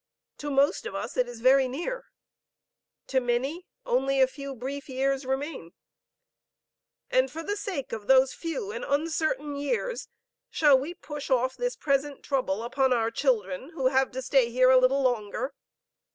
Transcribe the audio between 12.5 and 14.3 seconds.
upon our children, who have to